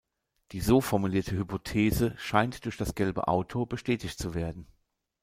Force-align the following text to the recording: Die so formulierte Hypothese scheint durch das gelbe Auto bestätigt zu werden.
Die 0.51 0.61
so 0.61 0.81
formulierte 0.81 1.37
Hypothese 1.37 2.15
scheint 2.17 2.65
durch 2.65 2.75
das 2.75 2.95
gelbe 2.95 3.27
Auto 3.27 3.67
bestätigt 3.67 4.17
zu 4.17 4.33
werden. 4.33 4.65